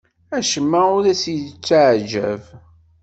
[0.37, 2.41] Acemma ur as-yettaɛjab.